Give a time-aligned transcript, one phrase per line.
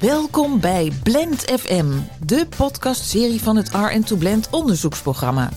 [0.00, 1.86] Welkom bij Blend FM,
[2.26, 5.50] de podcastserie van het R2 Blend onderzoeksprogramma.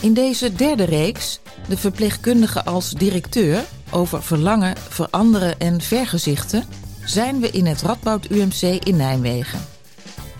[0.00, 6.64] In deze derde reeks, de verpleegkundige als directeur, over verlangen, veranderen en vergezichten,
[7.04, 9.60] zijn we in het Radboud UMC in Nijmegen.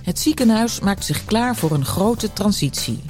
[0.02, 3.00] Het ziekenhuis maakt zich klaar voor een grote transitie.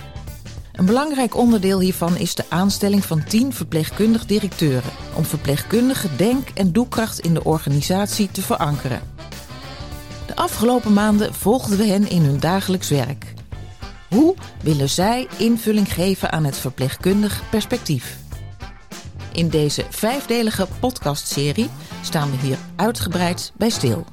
[0.72, 6.72] Een belangrijk onderdeel hiervan is de aanstelling van 10 verpleegkundig directeuren om verpleegkundige denk- en
[6.72, 9.11] doekracht in de organisatie te verankeren.
[10.32, 13.34] De afgelopen maanden volgden we hen in hun dagelijks werk.
[14.08, 18.18] Hoe willen zij invulling geven aan het verpleegkundig perspectief?
[19.32, 21.70] In deze vijfdelige podcastserie
[22.02, 24.04] staan we hier uitgebreid bij stil.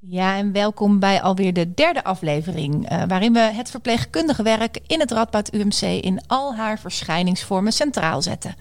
[0.00, 5.00] Ja, en welkom bij alweer de derde aflevering, uh, waarin we het verpleegkundige werk in
[5.00, 8.54] het Radboud UMC in al haar verschijningsvormen centraal zetten.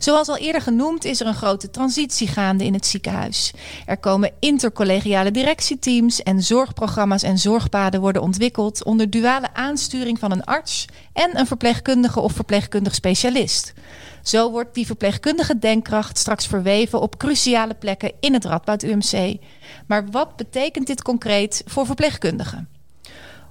[0.00, 3.52] Zoals al eerder genoemd is er een grote transitie gaande in het ziekenhuis.
[3.86, 10.44] Er komen intercollegiale directieteams en zorgprogramma's en zorgpaden worden ontwikkeld onder duale aansturing van een
[10.44, 13.72] arts en een verpleegkundige of verpleegkundig specialist.
[14.22, 19.36] Zo wordt die verpleegkundige denkkracht straks verweven op cruciale plekken in het Radboud UMC.
[19.86, 22.68] Maar wat betekent dit concreet voor verpleegkundigen?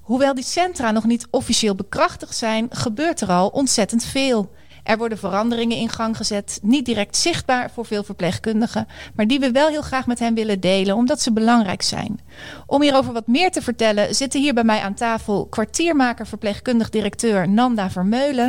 [0.01, 4.51] Hoewel die centra nog niet officieel bekrachtigd zijn, gebeurt er al ontzettend veel.
[4.89, 9.51] Er worden veranderingen in gang gezet, niet direct zichtbaar voor veel verpleegkundigen, maar die we
[9.51, 12.19] wel heel graag met hen willen delen, omdat ze belangrijk zijn.
[12.65, 17.49] Om hierover wat meer te vertellen, zitten hier bij mij aan tafel kwartiermaker verpleegkundig directeur
[17.49, 18.45] Nanda Vermeulen.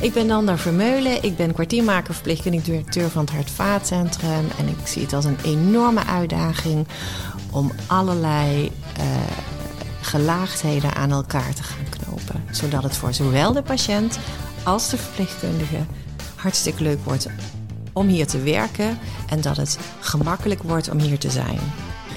[0.00, 5.02] Ik ben Nanda Vermeulen, ik ben kwartiermaker verpleegkundig directeur van het Hartvaatcentrum en ik zie
[5.02, 6.86] het als een enorme uitdaging
[7.50, 9.04] om allerlei uh,
[10.00, 11.95] gelaagdheden aan elkaar te gaan
[12.50, 14.18] Zodat het voor zowel de patiënt
[14.62, 15.84] als de verpleegkundige
[16.36, 17.26] hartstikke leuk wordt
[17.92, 21.58] om hier te werken en dat het gemakkelijk wordt om hier te zijn.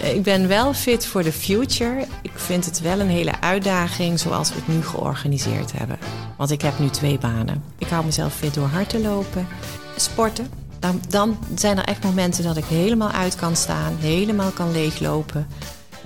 [0.04, 2.06] Ik ben wel fit for the future.
[2.22, 5.98] Ik vind het wel een hele uitdaging zoals we het nu georganiseerd hebben.
[6.38, 7.64] Want ik heb nu twee banen.
[7.78, 9.48] Ik hou mezelf fit door hard te lopen,
[9.96, 10.48] sporten.
[10.80, 15.48] Dan, dan zijn er echt momenten dat ik helemaal uit kan staan, helemaal kan leeglopen.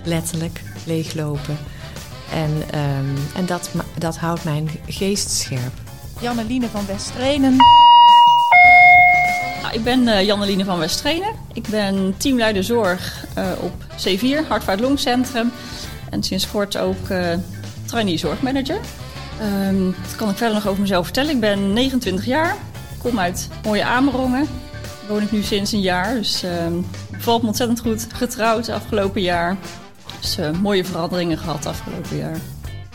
[0.04, 1.58] Letterlijk leeglopen.
[2.32, 5.74] En, um, en dat, dat houdt mijn geest scherp.
[6.20, 7.56] Janneline van Westrenen.
[9.62, 11.34] Nou, ik ben uh, Janneline van Westrenen.
[11.54, 15.52] Ik ben teamleider zorg uh, op C4, Hartvaart Longcentrum.
[16.10, 17.34] En sinds kort ook uh,
[17.86, 18.80] trainee zorgmanager.
[19.42, 21.32] Um, wat kan ik verder nog over mezelf vertellen?
[21.32, 22.56] Ik ben 29 jaar,
[22.98, 24.48] kom uit mooie Amerongen.
[25.08, 28.08] Woon ik nu sinds een jaar, dus um, bevalt me ontzettend goed.
[28.14, 29.58] Getrouwd afgelopen jaar.
[30.24, 32.38] Dus mooie veranderingen gehad afgelopen jaar.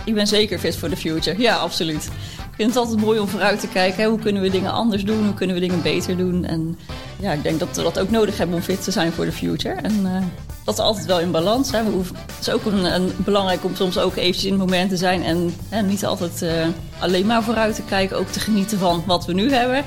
[0.04, 1.40] Ik ben zeker fit for the future.
[1.40, 2.04] Ja, absoluut.
[2.36, 4.02] Ik vind het altijd mooi om vooruit te kijken.
[4.02, 4.08] Hè?
[4.08, 5.24] Hoe kunnen we dingen anders doen?
[5.24, 6.44] Hoe kunnen we dingen beter doen?
[6.44, 6.78] En
[7.18, 9.32] ja, ik denk dat we dat ook nodig hebben om fit te zijn voor de
[9.32, 9.74] future.
[9.74, 10.22] En uh,
[10.64, 11.70] dat is altijd wel in balans.
[11.70, 11.82] Hè?
[11.82, 15.22] Hoeven, het is ook een, belangrijk om soms ook eventjes in het moment te zijn.
[15.22, 16.50] En hè, niet altijd uh,
[16.98, 18.18] alleen maar vooruit te kijken.
[18.18, 19.84] Ook te genieten van wat we nu hebben.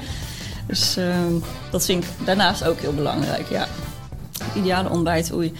[0.67, 1.15] Dus uh,
[1.71, 3.49] dat vind ik daarnaast ook heel belangrijk.
[3.49, 3.67] Ja.
[4.55, 5.53] Ideale ontbijt, oei.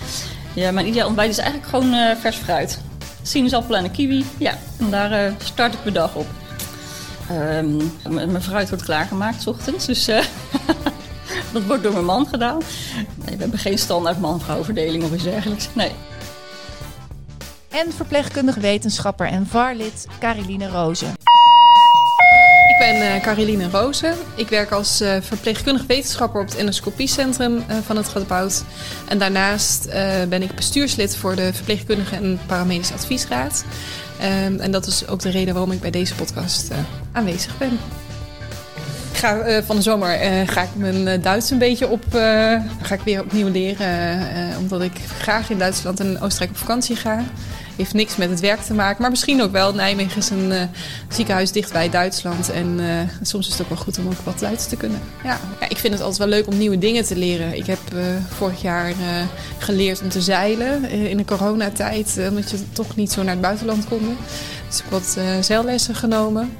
[0.53, 2.79] Ja, mijn ideale ontbijt is eigenlijk gewoon uh, vers fruit.
[3.22, 4.25] Sinaasappel en een kiwi.
[4.38, 6.28] Ja, en daar uh, start ik mijn dag op.
[7.31, 10.23] Um, mijn fruit wordt klaargemaakt s ochtends, dus uh,
[11.53, 12.61] dat wordt door mijn man gedaan.
[13.25, 15.69] Nee, we hebben geen standaard man-vrouw verdeling of iets dergelijks.
[15.73, 15.91] Nee.
[17.69, 21.13] En verpleegkundig wetenschapper en VAR-lid Cariline Rozen.
[22.81, 24.13] Ben uh, Caroline Rozen.
[24.35, 28.63] Ik werk als uh, verpleegkundig wetenschapper op het endoscopiecentrum uh, van het Radboud.
[29.07, 29.89] En daarnaast
[30.29, 33.63] ben ik bestuurslid voor de Verpleegkundige en Paramedische Adviesraad.
[34.45, 36.71] Um, en dat is ook de reden waarom ik bij deze podcast
[37.11, 37.79] aanwezig ben.
[39.11, 40.17] Ik ga, van de zomer
[40.47, 42.03] ga ik mijn Duits een beetje op,
[42.81, 44.57] ga ik weer opnieuw leren.
[44.57, 47.23] omdat ik graag in Duitsland en Oostenrijk op vakantie ga
[47.81, 49.01] heeft niks met het werk te maken.
[49.01, 49.73] Maar misschien ook wel.
[49.73, 50.61] Nijmegen is een uh,
[51.09, 52.51] ziekenhuis dichtbij Duitsland.
[52.51, 55.01] En uh, soms is het ook wel goed om ook wat Duits te kunnen.
[55.23, 55.39] Ja.
[55.59, 55.69] ja.
[55.69, 57.55] ik vind het altijd wel leuk om nieuwe dingen te leren.
[57.55, 58.93] Ik heb uh, vorig jaar
[59.57, 62.19] geleerd om te zeilen in de coronatijd.
[62.29, 64.17] omdat je toch niet zo naar het buitenland kon.
[64.67, 66.51] Dus ik heb wat zeillessen genomen.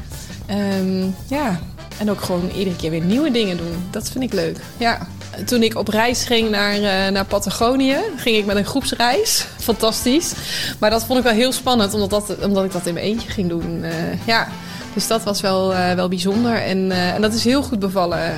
[0.80, 1.60] Um, ja,
[1.98, 3.74] en ook gewoon iedere keer weer nieuwe dingen doen.
[3.90, 4.58] Dat vind ik leuk.
[4.78, 5.08] Ja.
[5.46, 9.46] Toen ik op reis ging naar, uh, naar Patagonië, ging ik met een groepsreis.
[9.60, 10.34] Fantastisch.
[10.80, 13.30] Maar dat vond ik wel heel spannend, omdat, dat, omdat ik dat in mijn eentje
[13.30, 13.84] ging doen.
[13.84, 13.92] Uh,
[14.26, 14.48] ja.
[14.94, 16.56] Dus dat was wel, uh, wel bijzonder.
[16.56, 18.36] En, en dat is heel goed bevallen.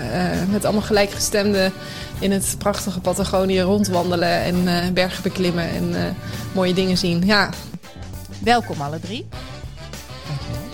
[0.51, 1.73] met allemaal gelijkgestemden
[2.19, 6.15] in het prachtige Patagonië rondwandelen en bergen beklimmen en
[6.51, 7.25] mooie dingen zien.
[7.25, 7.49] Ja.
[8.39, 9.27] Welkom alle drie.
[10.27, 10.67] Dankjewel.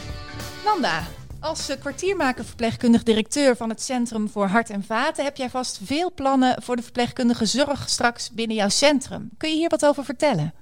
[0.65, 1.01] Nanda,
[1.41, 5.79] Als eh, kwartiermaker verpleegkundig directeur van het Centrum voor Hart en Vaten heb jij vast
[5.83, 9.29] veel plannen voor de verpleegkundige zorg straks binnen jouw centrum.
[9.37, 10.53] Kun je hier wat over vertellen?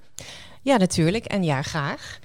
[0.61, 1.25] Ja, natuurlijk.
[1.25, 2.19] En ja, graag.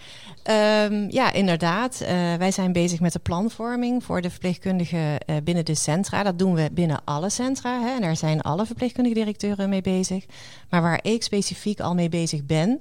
[0.50, 2.00] Um, ja, inderdaad.
[2.02, 6.22] Uh, wij zijn bezig met de planvorming voor de verpleegkundigen uh, binnen de centra.
[6.22, 7.80] Dat doen we binnen alle centra.
[7.80, 10.24] Hè, en daar zijn alle verpleegkundige directeuren mee bezig.
[10.70, 12.80] Maar waar ik specifiek al mee bezig ben,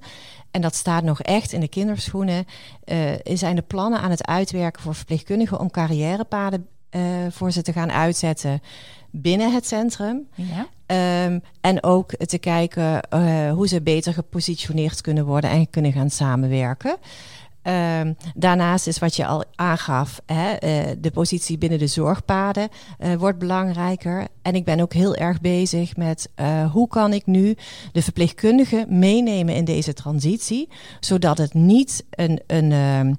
[0.51, 2.45] en dat staat nog echt in de kinderschoenen,
[2.85, 6.67] uh, zijn de plannen aan het uitwerken voor verpleegkundigen om carrièrepaden
[7.29, 8.61] voor ze te gaan uitzetten
[9.11, 10.27] binnen het centrum.
[10.35, 10.67] Ja.
[11.25, 13.01] Um, en ook te kijken
[13.53, 16.97] hoe ze beter gepositioneerd kunnen worden en kunnen gaan samenwerken.
[17.63, 22.69] Um, daarnaast is wat je al aangaf, hè, uh, de positie binnen de zorgpaden
[22.99, 24.27] uh, wordt belangrijker.
[24.41, 27.55] En ik ben ook heel erg bezig met uh, hoe kan ik nu
[27.91, 30.69] de verpleegkundigen meenemen in deze transitie,
[30.99, 33.13] zodat het niet een, een, ehm,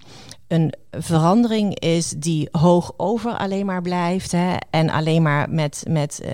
[0.53, 4.33] een verandering is die hoog over alleen maar blijft.
[4.33, 6.33] Hè, en alleen maar met, met uh,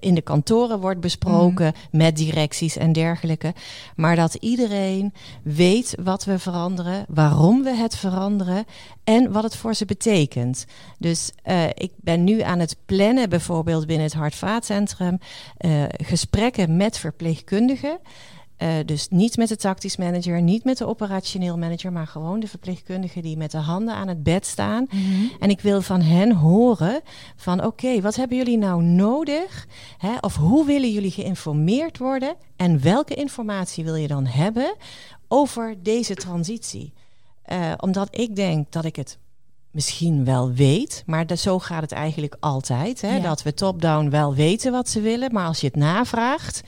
[0.00, 1.98] in de kantoren wordt besproken, mm.
[1.98, 3.54] met directies en dergelijke.
[3.96, 5.12] Maar dat iedereen
[5.42, 8.64] weet wat we veranderen, waarom we het veranderen
[9.04, 10.64] en wat het voor ze betekent.
[10.98, 15.18] Dus uh, ik ben nu aan het plannen, bijvoorbeeld binnen het Hartvaatcentrum,
[15.60, 17.98] uh, gesprekken met verpleegkundigen.
[18.62, 22.48] Uh, dus niet met de tactisch manager, niet met de operationeel manager, maar gewoon de
[22.48, 24.86] verpleegkundigen die met de handen aan het bed staan.
[24.90, 25.30] Mm -hmm.
[25.38, 27.00] En ik wil van hen horen
[27.36, 29.66] van oké, okay, wat hebben jullie nou nodig?
[29.98, 30.16] Hè?
[30.20, 32.34] Of hoe willen jullie geïnformeerd worden?
[32.56, 34.74] En welke informatie wil je dan hebben
[35.28, 36.92] over deze transitie?
[37.52, 39.18] Uh, omdat ik denk dat ik het
[39.70, 43.00] misschien wel weet, maar de, zo gaat het eigenlijk altijd.
[43.00, 43.16] Hè?
[43.16, 43.22] Ja.
[43.22, 46.62] Dat we top-down wel weten wat ze willen, maar als je het navraagt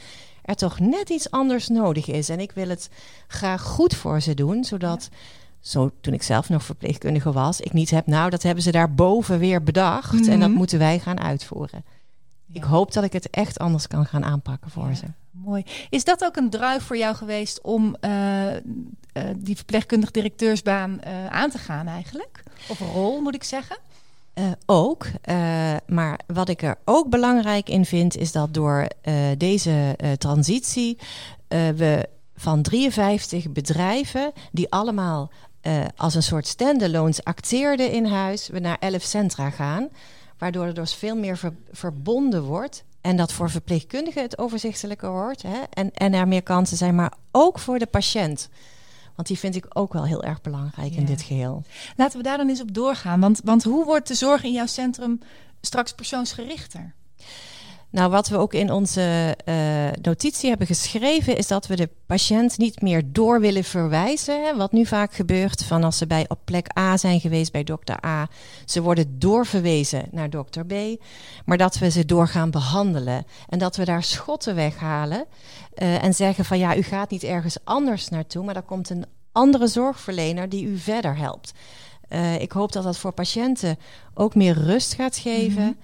[0.45, 2.29] er toch net iets anders nodig is.
[2.29, 2.89] En ik wil het
[3.27, 5.09] graag goed voor ze doen, zodat.
[5.11, 5.17] Ja.
[5.61, 9.39] Zo, toen ik zelf nog verpleegkundige was, ik niet heb, nou, dat hebben ze daarboven
[9.39, 10.29] weer bedacht mm -hmm.
[10.29, 11.85] en dat moeten wij gaan uitvoeren.
[12.47, 12.55] Ja.
[12.55, 14.95] Ik hoop dat ik het echt anders kan gaan aanpakken voor ja.
[14.95, 15.07] ze.
[15.31, 15.65] Mooi.
[15.91, 18.59] Is dat ook een drive voor jou geweest om uh, uh,
[19.37, 22.43] die verpleegkundig directeursbaan uh, aan te gaan eigenlijk?
[22.69, 23.77] Of een rol, moet ik zeggen?
[24.39, 25.07] Uh, ook.
[25.25, 30.99] Uh, maar wat ik er ook belangrijk in vind, is dat door uh, deze transitie
[31.49, 35.31] we van 53 bedrijven, die allemaal
[35.97, 39.89] als een soort standalones acteerden in huis, we naar 11 centra gaan.
[40.39, 42.85] Waardoor er dus veel meer ver verbonden wordt.
[43.01, 45.43] En dat voor verpleegkundigen het overzichtelijker wordt.
[45.43, 45.61] Hè?
[45.71, 48.49] En, en er meer kansen zijn, maar ook voor de patiënt.
[49.15, 50.99] Want die vind ik ook wel heel erg belangrijk ja.
[50.99, 51.63] in dit geheel.
[51.97, 53.21] Laten we daar dan eens op doorgaan.
[53.21, 55.21] Want, want hoe wordt de zorg in jouw centrum
[55.61, 56.95] straks persoonsgerichter?
[57.95, 59.55] Nou, wat we ook in onze uh,
[60.03, 64.57] notitie hebben geschreven, is dat we de patiënt niet meer door willen verwijzen.
[64.57, 68.05] Wat nu vaak gebeurt, van als ze bij op plek A zijn geweest bij dokter
[68.07, 68.29] A,
[68.65, 71.03] ze worden doorverwezen naar dokter B,
[71.45, 75.25] maar dat we ze door gaan behandelen en dat we daar schotten weghalen
[75.77, 79.07] uh, en zeggen van ja, u gaat niet ergens anders naartoe, maar er komt een
[79.33, 81.53] andere zorgverlener die u verder helpt.
[82.09, 83.79] Uh, ik hoop dat dat voor patiënten
[84.15, 85.63] ook meer rust gaat geven.
[85.63, 85.77] -hmm.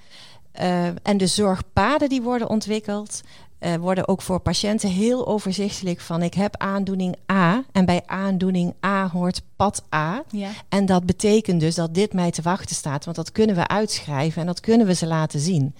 [0.60, 3.20] Uh, en de zorgpaden die worden ontwikkeld,
[3.60, 8.74] uh, worden ook voor patiënten heel overzichtelijk van ik heb aandoening A en bij aandoening
[8.84, 10.22] A hoort pad A.
[10.30, 10.50] Ja.
[10.68, 14.40] En dat betekent dus dat dit mij te wachten staat, want dat kunnen we uitschrijven
[14.40, 15.74] en dat kunnen we ze laten zien.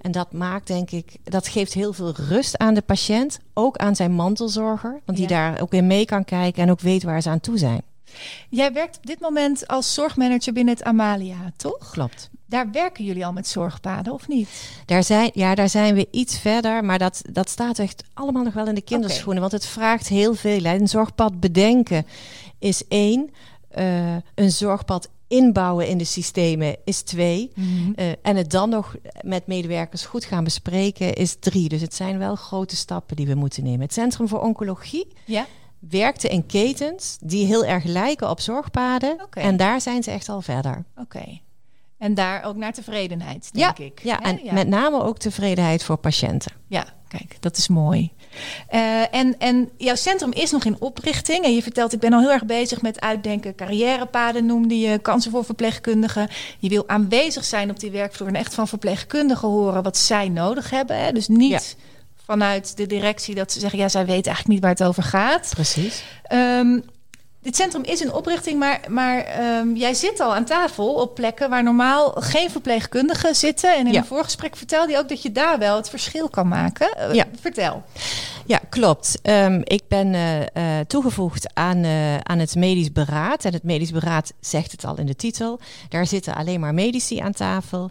[0.00, 3.96] En dat maakt, denk ik, dat geeft heel veel rust aan de patiënt, ook aan
[3.96, 5.34] zijn mantelzorger, want die ja.
[5.34, 7.82] daar ook in mee kan kijken en ook weet waar ze aan toe zijn.
[8.48, 11.90] Jij werkt op dit moment als zorgmanager binnen het Amalia, toch?
[11.90, 12.30] Klopt.
[12.52, 14.48] Daar werken jullie al met zorgpaden, of niet?
[14.86, 18.54] Daar zijn, ja, daar zijn we iets verder, maar dat, dat staat echt allemaal nog
[18.54, 19.42] wel in de kinderschoenen.
[19.42, 19.50] Okay.
[19.50, 20.64] Want het vraagt heel veel.
[20.64, 22.06] Een zorgpad bedenken
[22.58, 23.30] is één.
[23.78, 27.50] Uh, een zorgpad inbouwen in de systemen is twee.
[27.54, 27.92] Mm -hmm.
[27.96, 31.68] uh, en het dan nog met medewerkers goed gaan bespreken is drie.
[31.68, 33.80] Dus het zijn wel grote stappen die we moeten nemen.
[33.80, 35.46] Het Centrum voor Oncologie ja
[35.78, 39.20] werkte in ketens die heel erg lijken op zorgpaden.
[39.22, 39.42] Okay.
[39.44, 40.84] En daar zijn ze echt al verder.
[40.96, 41.00] Oké.
[41.00, 41.42] Okay.
[42.02, 44.02] En daar ook naar tevredenheid, denk ja, ik.
[44.02, 44.52] Ja, en ja.
[44.52, 46.52] met name ook tevredenheid voor patiënten.
[46.66, 48.12] Ja, kijk, dat is mooi.
[48.74, 51.44] Uh, en, en jouw centrum is nog in oprichting.
[51.44, 53.54] En je vertelt, ik ben al heel erg bezig met uitdenken.
[53.54, 56.28] Carrièrepaden noemde je, kansen voor verpleegkundigen.
[56.58, 60.70] Je wil aanwezig zijn op die werkvloer en echt van verpleegkundigen horen wat zij nodig
[60.70, 61.04] hebben.
[61.04, 61.12] Hè?
[61.12, 61.50] Dus niet...
[61.50, 61.90] Ja
[62.24, 65.50] vanuit de directie dat ze zeggen, ja, zij weet eigenlijk niet waar het over gaat.
[65.54, 66.04] Precies.
[66.32, 66.84] Um,
[67.42, 71.50] Dit centrum is een oprichting, maar, maar ehm, jij zit al aan tafel op plekken
[71.50, 73.76] waar normaal geen verpleegkundigen zitten.
[73.76, 73.98] En in Ja.
[73.98, 76.92] een voorgesprek vertelde je ook dat je daar wel het verschil kan maken.
[76.96, 77.26] Eh, Ja.
[77.40, 77.82] Vertel.
[78.46, 79.18] Ja, klopt.
[79.22, 81.84] Ehm, ik ben eh, eh, toegevoegd aan,
[82.22, 83.44] aan het medisch beraad.
[83.44, 85.60] En het medisch beraad zegt het al in de titel.
[85.88, 87.90] Daar zitten alleen maar medici aan tafel.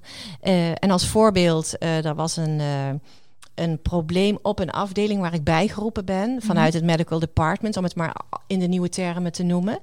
[0.79, 2.61] En als voorbeeld, er was een,
[3.61, 6.41] een probleem op een afdeling waar ik bijgeroepen ben.
[6.41, 8.15] Vanuit het medical department, om het maar
[8.47, 9.79] in de nieuwe termen te noemen.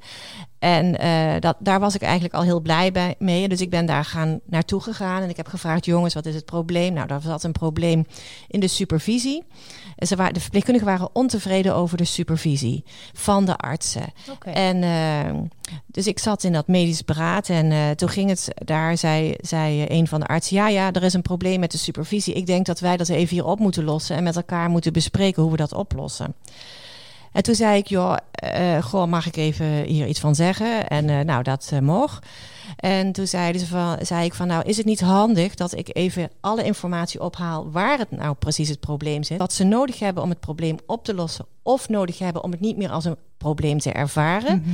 [0.59, 3.49] En eh, dat, daar was ik eigenlijk al heel blij bij, mee.
[3.49, 5.85] Dus ik ben daar gaan, naartoe gegaan en ik heb gevraagd...
[5.85, 6.93] jongens, wat is het probleem?
[6.93, 8.07] Nou, daar zat een probleem
[8.49, 9.45] in de supervisie.
[9.97, 14.13] En Ze waren, de verpleegkundigen waren ontevreden over de supervisie van de artsen.
[14.31, 14.51] Oké.
[14.51, 15.41] En eh,
[15.87, 19.85] dus ik zat in dat medisch beraad en eh, toen ging het daar, zei, zei
[19.89, 22.35] een van de artsen: Ja, ja, er is een probleem met de supervisie.
[22.35, 25.43] Ik denk dat wij dat even hier op moeten lossen en met elkaar moeten bespreken
[25.43, 26.35] hoe we dat oplossen.
[27.39, 30.89] En toen zei ik, joh, eh, goh, mag ik even hier iets van zeggen?
[30.89, 32.27] En eh, nou, dat eh, mocht.
[32.77, 35.97] En toen zeiden ze van, zei ik van, nou, is het niet handig dat ik
[35.97, 39.39] even alle informatie ophaal waar het nou precies het probleem zit?
[39.39, 42.61] Wat ze nodig hebben om het probleem op te lossen of nodig hebben om het
[42.61, 44.65] niet meer als een probleem te ervaren.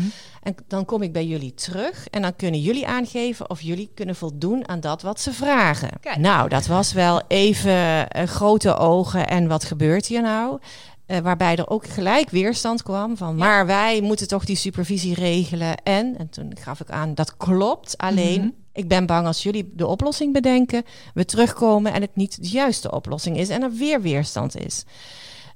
[0.43, 4.17] En dan kom ik bij jullie terug en dan kunnen jullie aangeven of jullie kunnen
[4.17, 5.89] voldoen aan dat wat ze vragen.
[6.01, 6.17] Kijk.
[6.17, 10.59] Nou, dat was wel even grote ogen en wat gebeurt hier nou?
[11.07, 15.77] Eh, waarbij er ook gelijk weerstand kwam van, maar wij moeten toch die supervisie regelen.
[15.83, 17.99] En, en toen gaf ik aan, dat klopt.
[17.99, 18.51] Alleen, Mhm.
[18.73, 20.83] ik ben bang als jullie de oplossing bedenken,
[21.15, 24.85] we terugkomen en het niet de juiste oplossing is en er weer weerstand is.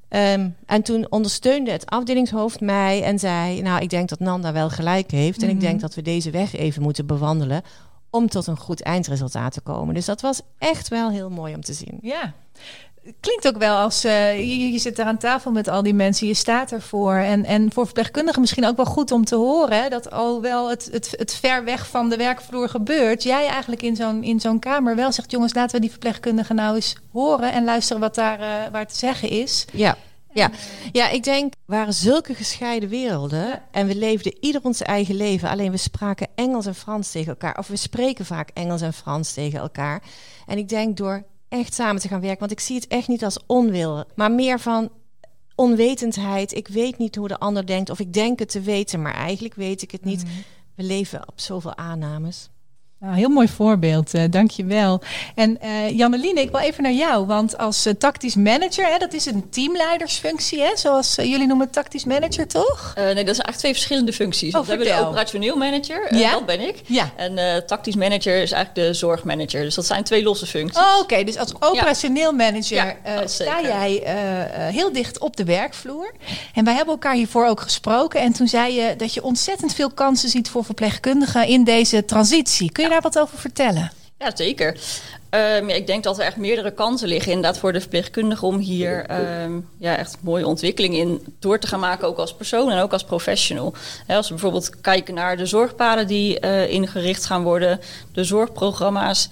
[0.08, 4.70] Ehm, en toen ondersteunde het afdelingshoofd mij en zei: Nou, ik denk dat Nanda wel
[4.70, 5.42] gelijk heeft.
[5.42, 7.62] En ik denk dat we deze weg even moeten bewandelen.
[8.10, 9.94] om tot een goed eindresultaat te komen.
[9.94, 11.98] Dus dat was echt wel heel mooi om te zien.
[12.02, 12.32] Ja.
[13.20, 16.26] Klinkt ook wel als eh, je, je zit daar aan tafel met al die mensen,
[16.26, 17.14] je staat ervoor.
[17.14, 20.88] En, en voor verpleegkundigen misschien ook wel goed om te horen hè, dat alhoewel het,
[20.92, 24.96] het, het ver weg van de werkvloer gebeurt, jij eigenlijk in zo'n, in zo'n kamer
[24.96, 28.72] wel zegt: jongens, laten we die verpleegkundigen nou eens horen en luisteren wat daar eh,
[28.72, 29.64] waar te zeggen is.
[29.72, 29.96] Ja.
[30.32, 30.50] Ja.
[30.92, 33.62] ja, ik denk, we waren zulke gescheiden werelden.
[33.70, 35.48] En we leefden ieder ons eigen leven.
[35.48, 37.58] Alleen we spraken Engels en Frans tegen elkaar.
[37.58, 40.02] Of we spreken vaak Engels en Frans tegen elkaar.
[40.46, 42.38] En ik denk door echt samen te gaan werken.
[42.38, 44.04] Want ik zie het echt niet als onwil.
[44.14, 44.90] Maar meer van
[45.54, 46.54] onwetendheid.
[46.54, 47.90] Ik weet niet hoe de ander denkt.
[47.90, 50.22] Of ik denk het te weten, maar eigenlijk weet ik het niet.
[50.74, 52.50] We leven op zoveel aannames.
[53.00, 55.00] Nou, heel mooi voorbeeld, uh, dank je wel.
[55.34, 57.26] En uh, Janneline, ik wil even naar jou.
[57.26, 62.04] Want als uh, tactisch manager, hè, dat is een teamleidersfunctie, hè, zoals jullie noemen tactisch
[62.04, 62.92] manager, toch?
[62.94, 64.54] nee, dat zijn eigenlijk twee verschillende functies.
[64.54, 66.30] Oh, we hebben de operationeel manager, ja?
[66.30, 66.80] dat ben ik.
[66.86, 67.10] Ja.
[67.16, 69.62] En tactisch manager is eigenlijk de zorgmanager.
[69.62, 70.82] Dus dat zijn twee losse functies.
[70.82, 71.24] Oh, Oké, okay.
[71.24, 72.36] dus als operationeel ja.
[72.36, 74.02] manager ja, sta jij
[74.72, 76.12] heel dicht op de werkvloer.
[76.54, 78.20] En wij hebben elkaar hiervoor ook gesproken.
[78.20, 82.72] En toen zei je dat je ontzettend veel kansen ziet voor verpleegkundigen in deze transitie.
[82.72, 83.92] Kun je daar wat over vertellen?
[84.18, 84.76] Ja, zeker.
[85.30, 88.58] Um, ja, ik denk dat er echt meerdere kansen liggen inderdaad voor de verpleegkundige om
[88.58, 89.06] hier
[89.42, 92.92] um, ja, echt mooie ontwikkeling in door te gaan maken, ook als persoon en ook
[92.92, 93.74] als professional.
[94.06, 97.80] He, als we bijvoorbeeld kijken naar de zorgpaden die uh, ingericht gaan worden,
[98.12, 99.28] de zorgprogramma's.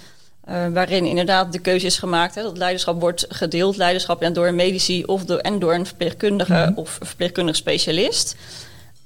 [0.48, 4.46] Uh, waarin inderdaad de keuze is gemaakt hè, dat leiderschap wordt gedeeld, leiderschap en door
[4.46, 6.76] een medici of door, en door een verpleegkundige mm -hmm.
[6.76, 8.36] of een verpleegkundig specialist.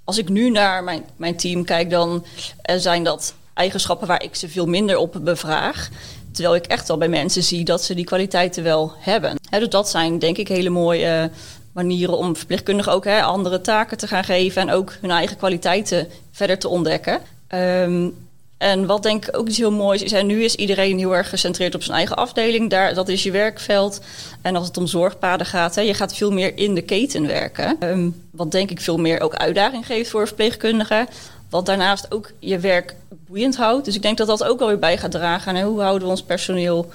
[0.04, 2.24] Als ik nu naar mijn, mijn team kijk, dan
[2.70, 5.88] uh, zijn dat eigenschappen waar ik ze veel minder op bevraag.
[6.32, 9.36] Terwijl ik echt wel bij mensen zie dat ze die kwaliteiten wel hebben.
[9.48, 11.30] He, dus dat zijn denk ik hele mooie
[11.72, 14.62] manieren om verpleegkundigen ook andere taken te gaan geven.
[14.62, 17.20] En ook hun eigen kwaliteiten verder te ontdekken.
[17.54, 18.14] Um,
[18.60, 21.74] en wat denk ik ook iets heel moois is, nu is iedereen heel erg gecentreerd
[21.74, 22.70] op zijn eigen afdeling.
[22.70, 24.00] Daar, dat is je werkveld.
[24.42, 27.76] En als het om zorgpaden gaat, hè, je gaat veel meer in de keten werken.
[27.80, 31.08] Um, wat denk ik veel meer ook uitdaging geeft voor verpleegkundigen.
[31.50, 33.84] Wat daarnaast ook je werk boeiend houdt.
[33.84, 35.56] Dus ik denk dat dat ook wel weer bij gaat dragen.
[35.56, 36.88] En hoe houden we ons personeel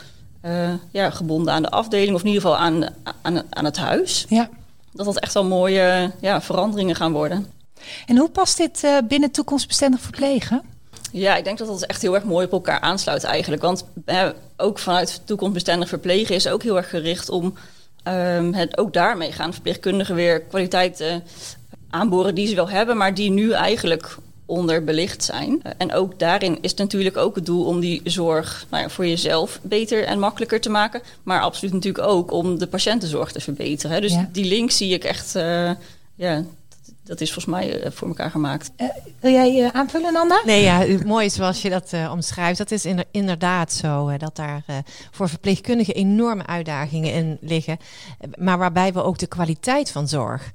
[0.46, 2.86] uh, ja, gebonden aan de afdeling, of in ieder geval aan,
[3.22, 4.26] aan, aan het huis.
[4.30, 4.50] Ja.
[4.92, 7.52] Dat dat echt wel mooie ja, veranderingen gaan worden.
[8.06, 10.62] En hoe past dit uh, binnen toekomstbestendig verplegen?
[11.12, 13.62] Ja, ik denk dat dat echt heel erg mooi op elkaar aansluit eigenlijk.
[13.62, 17.54] Want eh, ook vanuit toekomstbestendig verplegen is ook heel erg gericht om
[18.08, 21.24] um, het ook daarmee gaan verpleegkundigen weer kwaliteiten
[21.90, 25.62] aanboren die ze wel hebben, maar die nu eigenlijk onderbelicht zijn.
[25.78, 29.60] En ook daarin is natuurlijk ook het doel om die zorg nou ja, voor jezelf
[29.62, 31.02] beter en makkelijker te maken.
[31.24, 34.02] Maar absoluut natuurlijk ook om de patiëntenzorg te verbeteren.
[34.02, 34.30] Dus Ja.
[34.32, 35.72] die link zie ik echt, uh,
[36.16, 36.44] ja,
[37.06, 38.72] dat is volgens mij eh, voor elkaar gemaakt.
[38.78, 38.88] Uh,
[39.20, 40.42] wil jij uh, aanvullen, Nanda?
[40.46, 42.58] Nee, ja, mooi zoals je dat omschrijft.
[42.58, 44.64] Dat is inderdaad zo, dat daar
[45.12, 47.78] voor verpleegkundigen enorme uitdagingen in liggen.
[48.38, 50.52] Maar waarbij we ook de kwaliteit van zorg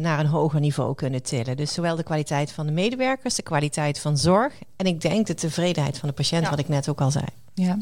[0.00, 1.56] naar een hoger niveau kunnen tillen.
[1.56, 4.52] Dus zowel de kwaliteit van de medewerkers, de kwaliteit van zorg.
[4.76, 7.24] En ik denk de tevredenheid van de patiënt, wat ik net ook al zei.
[7.54, 7.78] Ja.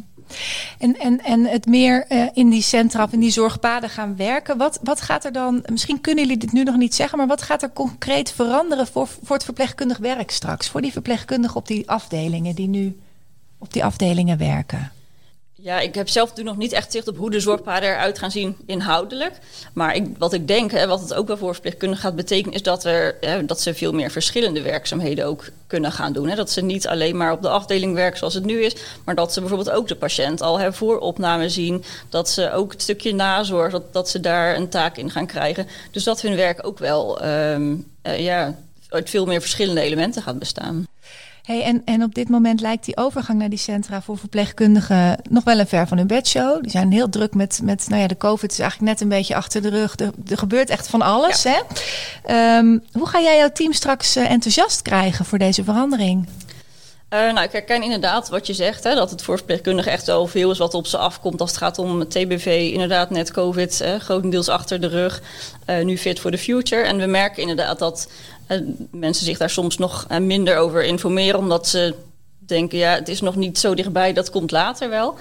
[0.79, 4.59] En, en, en het meer uh, in die centra of in die zorgpaden gaan werken.
[4.59, 7.43] Wat, wat gaat er dan, misschien kunnen jullie dit nu nog niet zeggen, maar wat
[7.43, 10.69] gaat er concreet veranderen voor, voor het verpleegkundig werk straks?
[10.69, 12.99] Voor die verpleegkundigen op die afdelingen die nu
[13.59, 14.93] op die afdelingen werken?
[15.65, 18.57] Ja, ik heb zelf nog niet echt zicht op hoe de zorgpaden eruit gaan zien
[18.67, 19.39] inhoudelijk.
[19.73, 22.63] Maar ik, wat ik denk, hè, wat het ook wel voor verpleegkundigen gaat betekenen, is
[22.63, 26.29] dat, er, hè, dat ze veel meer verschillende werkzaamheden ook kunnen gaan doen.
[26.29, 26.35] Hè.
[26.35, 29.33] Dat ze niet alleen maar op de afdeling werken zoals het nu is, maar dat
[29.33, 31.85] ze bijvoorbeeld ook de patiënt al hè, voor opname zien.
[32.09, 35.67] Dat ze ook het stukje nazorg, dat, dat ze daar een taak in gaan krijgen.
[35.91, 38.55] Dus dat hun werk ook wel um, uh, ja,
[38.89, 40.87] uit veel meer verschillende elementen gaat bestaan.
[41.43, 45.45] Hey, en, en op dit moment lijkt die overgang naar die centra voor verpleegkundigen nog
[45.45, 46.63] wel een ver van hun bedshow.
[46.63, 49.35] Die zijn heel druk met, met nou ja, de COVID is eigenlijk net een beetje
[49.35, 49.99] achter de rug.
[49.99, 51.45] Er, er gebeurt echt van alles.
[51.45, 51.59] Hè?
[52.59, 56.27] Um, hoe ga jij jouw team straks uh, enthousiast krijgen voor deze verandering?
[57.13, 60.27] Uh, nou, ik herken inderdaad wat je zegt, hè, dat het voor verpleegkundigen echt wel
[60.27, 62.71] veel is wat op ze afkomt als het gaat om TBV.
[62.73, 65.23] Inderdaad, net COVID, hè, grotendeels achter de rug.
[65.67, 66.83] Uh, nu Fit for the Future.
[66.83, 68.09] En we merken inderdaad dat
[68.91, 71.95] mensen zich daar soms nog eh, minder over informeren, omdat ze
[72.47, 75.15] denken, ja, het is nog niet zo dichtbij, dat komt later wel.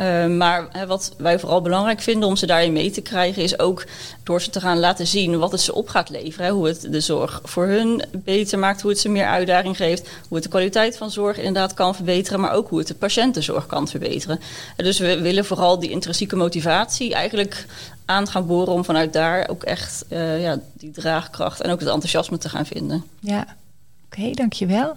[0.00, 3.58] Uh, maar hè, wat wij vooral belangrijk vinden om ze daarin mee te krijgen, is
[3.58, 3.84] ook
[4.22, 6.46] door ze te gaan laten zien wat het ze op gaat leveren.
[6.46, 10.08] Hè, hoe het de zorg voor hun beter maakt, hoe het ze meer uitdaging geeft,
[10.28, 13.66] hoe het de kwaliteit van zorg inderdaad kan verbeteren, maar ook hoe het de patiëntenzorg
[13.66, 14.40] kan verbeteren.
[14.76, 17.66] En dus we willen vooral die intrinsieke motivatie eigenlijk
[18.04, 21.88] aan gaan boren om vanuit daar ook echt uh, ja, die draagkracht en ook het
[21.88, 23.04] enthousiasme te gaan vinden.
[23.20, 23.56] Ja,
[24.16, 24.96] okay, dankjewel.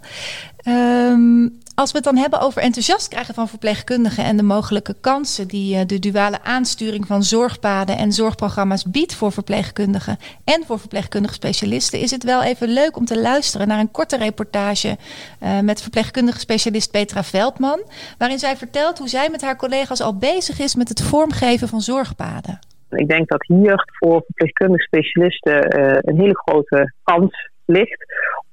[0.67, 5.47] Um, als we het dan hebben over enthousiast krijgen van verpleegkundigen en de mogelijke kansen
[5.47, 11.33] die uh, de duale aansturing van zorgpaden en zorgprogramma's biedt voor verpleegkundigen en voor verpleegkundige
[11.33, 14.97] specialisten, is het wel even leuk om te luisteren naar een korte reportage
[15.43, 17.81] uh, met verpleegkundige specialist Petra Veldman,
[18.17, 21.81] waarin zij vertelt hoe zij met haar collega's al bezig is met het vormgeven van
[21.81, 22.59] zorgpaden.
[22.89, 28.05] Ik denk dat hier voor verpleegkundige specialisten uh, een hele grote kans ligt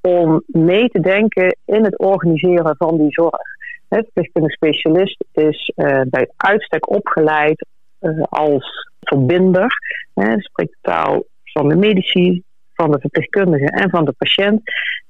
[0.07, 3.41] om mee te denken in het organiseren van die zorg.
[3.89, 7.67] Het verpleegkundige specialist is uh, bij uitstek opgeleid
[8.01, 9.67] uh, als verbinder.
[10.15, 12.43] Hij spreekt de taal van de medici,
[12.75, 14.61] van de verpleegkundige en van de patiënt.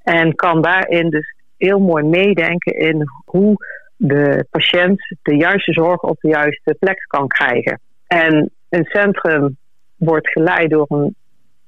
[0.03, 3.56] En kan daarin dus heel mooi meedenken in hoe
[3.97, 7.80] de patiënt de juiste zorg op de juiste plek kan krijgen.
[8.06, 9.56] En een centrum
[9.97, 11.15] wordt geleid door een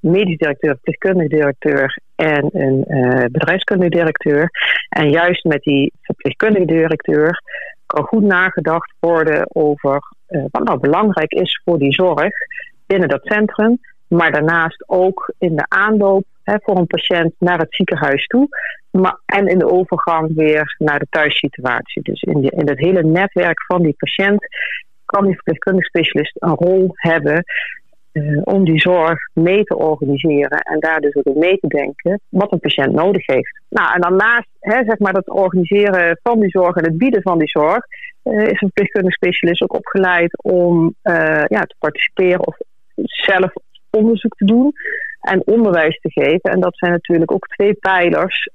[0.00, 4.50] medisch directeur, verpleegkundige directeur en een uh, bedrijfskundige directeur.
[4.88, 7.42] En juist met die verpleegkundige directeur
[7.86, 12.32] kan goed nagedacht worden over uh, wat nou belangrijk is voor die zorg
[12.86, 13.78] binnen dat centrum.
[14.08, 18.48] Maar daarnaast ook in de aanloop hè, voor een patiënt naar het ziekenhuis toe.
[18.90, 22.02] Maar, en in de overgang weer naar de thuissituatie.
[22.02, 24.46] Dus in, in het hele netwerk van die patiënt
[25.04, 27.44] kan die verpleegkundige specialist een rol hebben
[28.12, 32.52] uh, om die zorg mee te organiseren en daar dus ook mee te denken wat
[32.52, 33.60] een patiënt nodig heeft.
[33.68, 37.22] Nou, en dan naast hè, zeg maar het organiseren van die zorg en het bieden
[37.22, 37.84] van die zorg,
[38.24, 42.56] uh, is een verpleegkundige specialist ook opgeleid om uh, ja, te participeren of
[43.02, 43.52] zelf
[43.90, 44.72] onderzoek te doen
[45.20, 46.50] en onderwijs te geven.
[46.50, 48.48] En dat zijn natuurlijk ook twee pijlers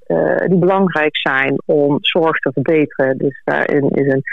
[0.45, 3.17] die belangrijk zijn om zorg te verbeteren.
[3.17, 4.23] Dus daarin is een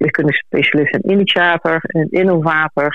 [0.00, 2.92] verpleegkundige specialist een initiator, een innovator.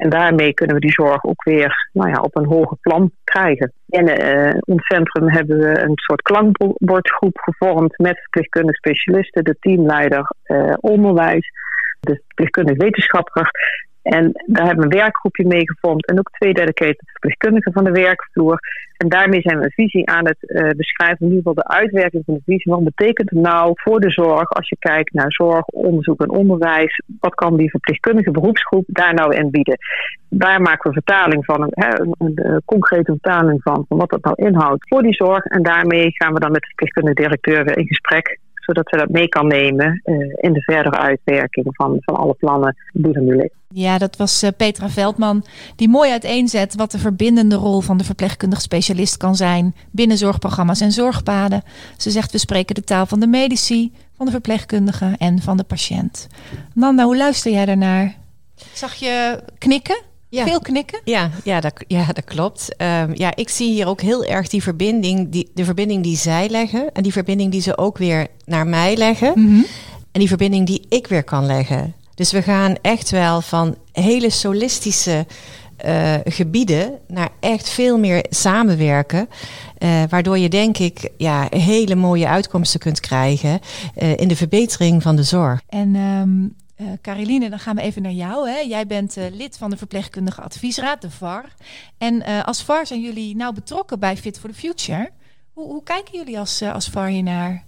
[0.00, 3.72] En daarmee kunnen we die zorg ook weer nou ja, op een hoger plan krijgen.
[3.88, 10.34] In uh, ons centrum hebben we een soort klankbordgroep gevormd met verpleegkundige specialisten, de teamleider
[10.46, 11.50] uh, onderwijs,
[12.00, 13.50] de verpleegkundige wetenschapper
[14.04, 17.90] en daar hebben we een werkgroepje mee gevormd en ook twee dedicated verpleegkundigen van de
[17.90, 18.58] werkvloer.
[18.96, 22.22] En daarmee zijn we een visie aan het uh, beschrijven, in ieder geval de uitwerking
[22.24, 22.72] van de visie.
[22.72, 27.02] Wat betekent het nou voor de zorg als je kijkt naar zorg, onderzoek en onderwijs?
[27.20, 29.78] Wat kan die verpleegkundige beroepsgroep daar nou in bieden?
[30.28, 34.36] Daar maken we vertaling van, een, een, een, concrete vertaling van, van wat dat nou
[34.36, 35.44] inhoudt voor die zorg.
[35.44, 39.08] En daarmee gaan we dan met de verpleegkundige directeur weer in gesprek zodat ze dat
[39.08, 43.50] mee kan nemen uh, in de verdere uitwerking van, van alle plannen die.
[43.68, 45.44] Ja, dat was uh, Petra Veldman,
[45.76, 50.80] die mooi uiteenzet wat de verbindende rol van de verpleegkundig specialist kan zijn binnen zorgprogramma's
[50.80, 51.62] en zorgpaden.
[51.96, 55.64] Ze zegt: we spreken de taal van de medici, van de verpleegkundige en van de
[55.64, 56.26] patiënt.
[56.74, 58.14] Nanda, hoe luister jij daarnaar?
[58.72, 60.02] Zag je knikken?
[60.34, 60.44] Ja.
[60.44, 61.00] Veel knikken?
[61.04, 62.76] Ja, ja, dat, ja, dat klopt.
[62.76, 66.48] Ehm, ja, ik zie hier ook heel erg die verbinding, die, de verbinding die zij
[66.48, 69.32] leggen en die verbinding die ze ook weer naar mij leggen.
[69.34, 69.62] Mhm.
[70.12, 71.94] En die verbinding die ik weer kan leggen.
[72.14, 75.26] Dus we gaan echt wel van hele solistische
[75.76, 79.28] eh, gebieden naar echt veel meer samenwerken.
[79.78, 83.60] Eh, waardoor je denk ik ja, hele mooie uitkomsten kunt krijgen
[83.94, 85.60] eh, in de verbetering van de zorg.
[85.68, 86.54] En um,
[87.02, 88.48] Caroline, dan gaan we even naar jou.
[88.48, 88.58] Hè.
[88.58, 91.54] Jij bent lid van de Verpleegkundige Adviesraad, de VAR.
[91.98, 95.10] En als VAR zijn jullie nou betrokken bij Fit for the Future.
[95.52, 97.64] Hoe, hoe kijken jullie als, als VAR hiernaar?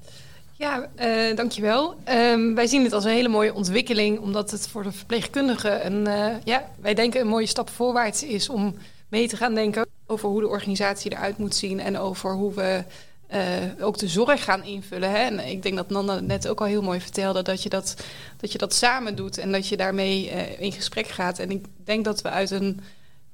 [0.58, 1.94] Ja, uh, dankjewel.
[2.08, 6.06] Um, wij zien dit als een hele mooie ontwikkeling, omdat het voor de verpleegkundigen een,
[6.06, 8.74] uh, ja, wij denken een mooie stap voorwaarts is om
[9.08, 12.84] mee te gaan denken over hoe de organisatie eruit moet zien en over hoe we
[13.34, 15.10] uh, ook de zorg gaan invullen.
[15.10, 15.16] Hè?
[15.16, 17.96] En ik denk dat Nanda net ook al heel mooi vertelde dat je dat,
[18.36, 20.26] dat, je dat samen doet en dat je daarmee
[20.58, 21.38] in gesprek gaat.
[21.38, 22.80] En ik denk dat we uit een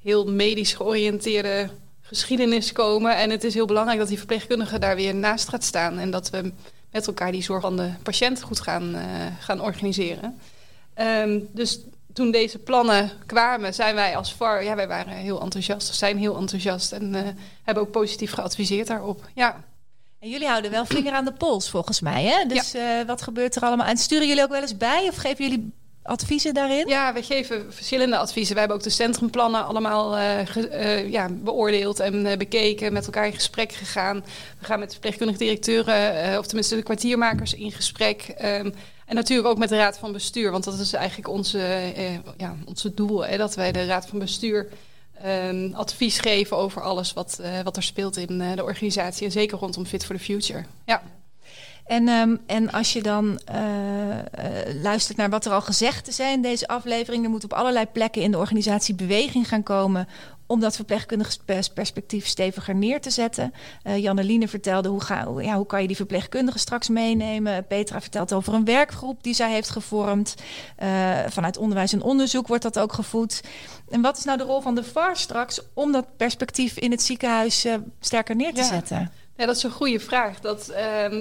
[0.03, 1.69] heel medisch georiënteerde
[2.01, 3.17] geschiedenis komen.
[3.17, 6.31] En het is heel belangrijk dat die verpleegkundige daar weer naast gaat staan en dat
[6.31, 6.53] we
[6.91, 9.03] met elkaar die zorg van de patiënt goed gaan, uh,
[9.41, 10.39] gaan organiseren.
[11.01, 11.81] Um, dus
[12.13, 16.37] toen deze plannen kwamen, zijn wij als VAR, ja, wij waren heel enthousiast, zijn heel
[16.37, 19.29] enthousiast en hebben ook positief geadviseerd daarop.
[19.35, 19.65] Ja.
[20.23, 22.45] En jullie houden wel vinger aan de pols volgens mij, hè?
[22.47, 23.01] Dus ja.
[23.01, 23.87] uh, wat gebeurt er allemaal?
[23.87, 26.89] En sturen jullie ook wel eens bij of geven jullie adviezen daarin?
[26.89, 28.55] Ja, we geven verschillende adviezen.
[28.55, 33.05] We hebben ook de centrumplannen allemaal uh, ge, uh, ja, beoordeeld en uh, bekeken, met
[33.05, 34.25] elkaar in gesprek gegaan.
[34.59, 38.29] We gaan met de verpleegkundige directeuren, of tenminste de kwartiermakers, in gesprek.
[38.29, 38.75] Um,
[39.07, 41.93] en natuurlijk ook met de raad van bestuur, want dat is eigenlijk onze,
[42.37, 44.69] ja, onze doel, hè, dat wij de raad van bestuur
[45.27, 49.27] um, advies geven over alles wat, wat er speelt in de organisatie.
[49.27, 50.65] En zeker rondom Fit for the Future.
[50.85, 51.03] Ja.
[51.85, 54.17] En, um, en als je dan uh,
[54.83, 58.23] luistert naar wat er al gezegd is in deze aflevering, er moet op allerlei plekken
[58.23, 60.09] in de organisatie beweging gaan komen
[60.53, 61.39] om dat verpleegkundig
[61.75, 63.53] perspectief steviger neer te zetten.
[63.85, 67.67] Uh, Janneline vertelde hoe, ga, ja, hoe kan je die verpleegkundigen straks meenemen.
[67.67, 70.35] Petra vertelt over een werkgroep die zij heeft gevormd.
[70.83, 73.41] Uh, vanuit onderwijs en onderzoek wordt dat ook gevoed.
[73.89, 77.03] En wat is nou de rol van de VAR straks om dat perspectief in het
[77.03, 78.67] ziekenhuis uh, sterker neer te ja.
[78.67, 79.13] zetten?
[79.37, 80.41] Ja, dat is een goede vraag.
[80.41, 80.77] Dat, uh,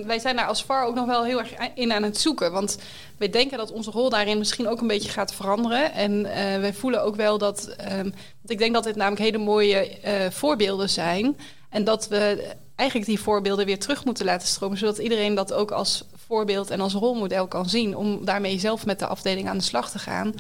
[0.06, 2.52] wij zijn daar als VAR ook nog wel heel erg in aan het zoeken.
[2.52, 2.78] Want
[3.18, 5.94] wij denken dat onze rol daarin misschien ook een beetje gaat veranderen.
[5.94, 7.76] En uh, wij voelen ook wel dat...
[7.92, 11.38] Um, want ik denk dat dit namelijk hele mooie uh, voorbeelden zijn.
[11.70, 14.78] En dat we eigenlijk die voorbeelden weer terug moeten laten stromen.
[14.78, 17.96] Zodat iedereen dat ook als voorbeeld en als rolmodel kan zien.
[17.96, 20.34] Om daarmee zelf met de afdeling aan de slag te gaan.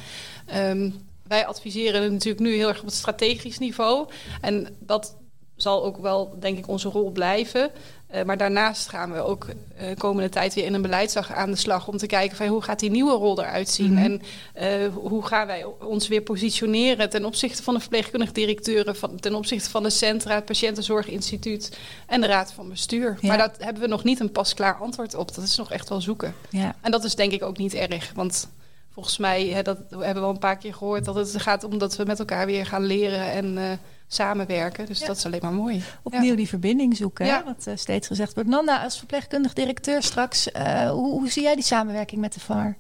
[0.56, 4.08] Um, wij adviseren natuurlijk nu heel erg op het strategisch niveau.
[4.42, 5.16] En dat
[5.62, 7.72] zal ook wel, denk ik, onze rol blijven.
[8.16, 11.58] Uh, maar daarnaast gaan we ook uh, komende tijd weer in een beleidsdag aan de
[11.58, 14.22] slag om te kijken van hoe gaat die nieuwe rol eruit zien mm-hmm.
[14.56, 19.20] en uh, hoe gaan wij ons weer positioneren ten opzichte van de verpleegkundige directeuren, van,
[19.20, 23.18] ten opzichte van de centra, het Patiëntenzorginstituut en de Raad van Bestuur.
[23.20, 23.28] Ja.
[23.28, 25.36] Maar dat hebben we nog niet een pasklaar antwoord op.
[25.36, 26.34] Dat is nog echt wel zoeken.
[26.50, 26.76] Ja.
[26.82, 28.50] En dat is denk ik ook niet erg, want
[28.94, 31.64] volgens mij, hè, dat we hebben we al een paar keer gehoord, dat het gaat
[31.64, 33.80] om dat we met elkaar weer gaan leren en
[34.14, 34.86] samenwerken.
[34.86, 35.06] Dus ja.
[35.08, 35.84] dat is alleen maar mooi.
[36.04, 36.36] Opnieuw ja.
[36.36, 37.44] die verbinding zoeken, ja.
[37.44, 38.50] wat uh, steeds gezegd wordt.
[38.50, 42.78] Nanda, als verpleegkundig directeur straks, uh, hoe, hoe, zie jij die samenwerking met de VAR?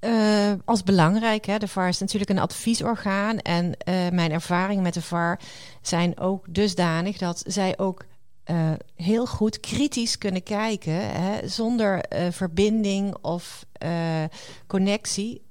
[0.00, 1.44] Uh, als belangrijk.
[1.44, 1.58] Hè.
[1.58, 3.38] De VAR is natuurlijk een adviesorgaan.
[3.38, 3.76] En
[4.12, 5.40] mijn ervaringen met de VAR
[5.82, 8.04] zijn ook dusdanig dat zij ook
[8.50, 14.24] uh, heel goed kritisch kunnen kijken, hè, zonder uh, verbinding of uh,
[14.66, 15.44] connectie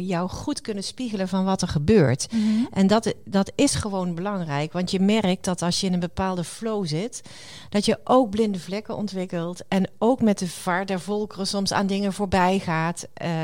[0.00, 2.32] jou goed kunnen spiegelen van wat er gebeurt.
[2.32, 2.68] Mm-hmm.
[2.72, 4.72] En dat, dat is gewoon belangrijk.
[4.72, 7.22] Want je merkt dat als je in een bepaalde flow zit,
[7.68, 9.62] dat je ook blinde vlekken ontwikkelt.
[9.68, 13.08] En ook met de vaart der volkeren soms aan dingen voorbij gaat.
[13.22, 13.42] Uh,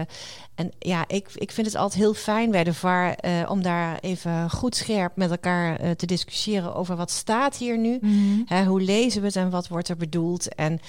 [0.54, 3.98] en ja, ik, ik vind het altijd heel fijn bij de VAR uh, om daar
[4.00, 8.00] even goed scherp met elkaar uh, te discussiëren over wat staat hier nu.
[8.44, 10.54] Hè, hoe lezen we het en wat wordt er bedoeld?
[10.54, 10.80] En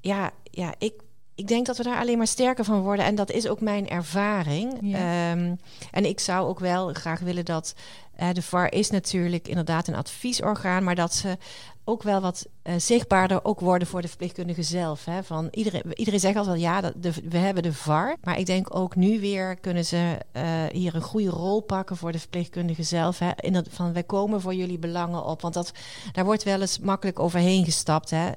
[0.00, 0.92] ja, ja ik
[1.38, 3.04] ik denk dat we daar alleen maar sterker van worden.
[3.04, 4.78] En dat is ook mijn ervaring.
[4.80, 5.32] Ja.
[5.32, 7.74] Um, en ik zou ook wel graag willen dat.
[8.20, 11.36] Uh, de VAR is natuurlijk inderdaad een adviesorgaan, maar dat ze
[11.84, 15.04] ook wel wat uh, zichtbaarder ook worden voor de verpleegkundigen zelf.
[15.04, 15.22] Hè?
[15.22, 18.16] Van iedereen, iedereen zegt altijd ja, dat de, we hebben de VAR.
[18.22, 22.12] Maar ik denk ook nu weer kunnen ze uh, hier een goede rol pakken voor
[22.12, 23.18] de verpleegkundigen zelf.
[23.18, 23.30] Hè?
[23.40, 25.40] In het, van wij komen voor jullie belangen op.
[25.40, 25.72] Want dat,
[26.12, 28.10] daar wordt wel eens makkelijk overheen gestapt.
[28.10, 28.30] Hè?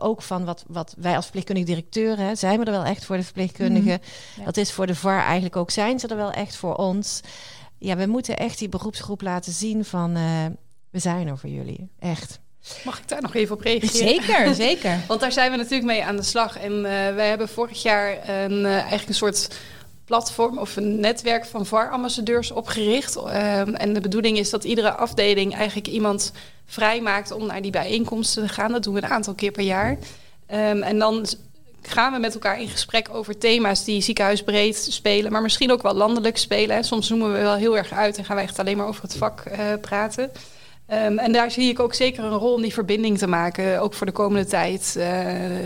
[0.00, 3.16] Ook van wat, wat wij als verpleegkundige directeur hè, zijn we er wel echt voor
[3.16, 4.00] de verpleegkundigen.
[4.02, 4.44] Mm, ja.
[4.44, 5.70] Dat is voor de VAR eigenlijk ook.
[5.70, 7.20] Zijn ze er wel echt voor ons?
[7.78, 10.44] Ja, we moeten echt die beroepsgroep laten zien van uh,
[10.90, 11.88] we zijn er voor jullie.
[11.98, 12.40] Echt.
[12.84, 13.90] Mag ik daar nog even op reageren?
[13.90, 14.98] Zeker, zeker.
[15.06, 16.58] Want daar zijn we natuurlijk mee aan de slag.
[16.58, 16.82] En uh,
[17.14, 19.48] wij hebben vorig jaar een, uh, eigenlijk een soort
[20.04, 23.16] platform of een netwerk van VAR-ambassadeurs opgericht.
[23.16, 26.32] Ehm, en de bedoeling is dat iedere afdeling eigenlijk iemand
[26.66, 28.72] vrijmaakt om naar die bijeenkomsten te gaan.
[28.72, 29.98] Dat doen we een aantal keer per jaar.
[30.46, 31.26] Ehm, en dan
[31.82, 35.94] gaan we met elkaar in gesprek over thema's die ziekenhuisbreed spelen, maar misschien ook wel
[35.94, 36.84] landelijk spelen.
[36.84, 39.16] Soms zoomen we wel heel erg uit en gaan we echt alleen maar over het
[39.16, 40.30] vak uh, praten.
[40.90, 43.94] Um, en daar zie ik ook zeker een rol om die verbinding te maken, ook
[43.94, 44.94] voor de komende tijd.
[44.98, 45.04] Uh,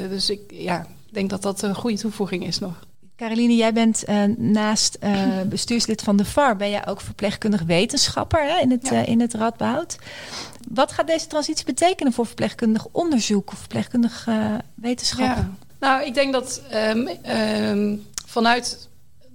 [0.09, 2.90] dus ik ja, denk dat dat een goede toevoeging is nog.
[3.21, 4.99] Caroline, jij bent uh, naast
[5.49, 9.07] bestuurslid van de VAR, ben jij ook verpleegkundig wetenschapper hè, in, het, ja.
[9.07, 9.99] in het Radboud.
[10.69, 14.29] Wat gaat deze transitie betekenen voor verpleegkundig onderzoek of verpleegkundig
[14.75, 15.25] wetenschap?
[15.25, 15.51] Ja.
[15.81, 17.09] Nou, ik denk dat um,
[17.69, 18.89] um, vanuit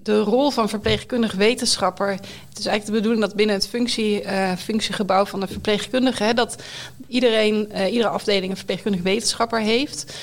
[0.04, 2.10] de rol van verpleegkundig wetenschapper.
[2.10, 6.34] Het is eigenlijk de bedoeling dat binnen het functie, uh, functiegebouw van de verpleegkundige, hè,
[6.34, 6.64] dat
[7.08, 10.16] iedereen, uh, iedere afdeling een verpleegkundig wetenschapper heeft.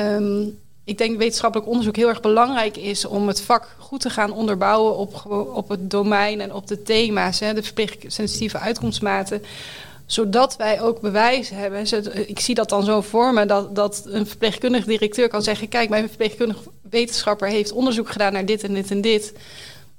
[0.00, 4.32] Um, ik denk wetenschappelijk onderzoek heel erg belangrijk is om het vak goed te gaan
[4.32, 5.24] onderbouwen op,
[5.54, 9.42] op het domein en op de thema's, hè, de verpleegsensitieve uitkomstmaten
[10.08, 11.80] zodat wij ook bewijs hebben.
[12.28, 15.68] Ik zie dat dan zo voor me, dat, dat een verpleegkundig directeur kan zeggen...
[15.68, 16.56] kijk, mijn verpleegkundig
[16.90, 19.32] wetenschapper heeft onderzoek gedaan naar dit en dit en dit.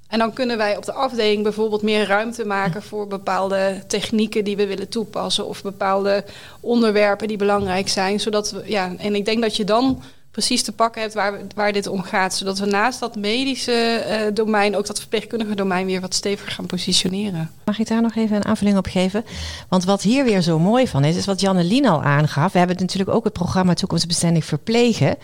[0.07, 2.83] En dan kunnen wij op de afdeling bijvoorbeeld meer ruimte maken...
[2.83, 5.47] voor bepaalde technieken die we willen toepassen...
[5.47, 6.23] of bepaalde
[6.59, 8.19] onderwerpen die belangrijk zijn.
[8.19, 10.01] Zodat we, ja, en ik denk dat je dan
[10.39, 12.35] precies te pakken hebt waar, waar dit om gaat.
[12.35, 16.65] Zodat we naast dat medische uh, domein ook dat verpleegkundige domein weer wat steviger gaan
[16.65, 17.51] positioneren.
[17.65, 19.25] Mag ik daar nog even een aanvulling op geven?
[19.69, 22.51] Want wat hier weer zo mooi van is, is wat Jannelien al aangaf.
[22.51, 25.15] We hebben natuurlijk ook het programma Toekomstbestendig Verplegen,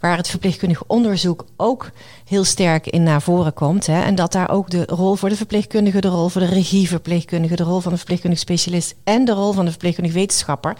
[0.00, 1.90] waar het verpleegkundig onderzoek ook
[2.24, 3.86] heel sterk in naar voren komt.
[3.86, 4.02] Hè?
[4.02, 7.62] En dat daar ook de rol voor de verpleegkundige, de rol voor de regieverpleegkundige, de
[7.62, 10.76] rol van de verpleegkundig specialist en de rol van de verpleegkundig wetenschapper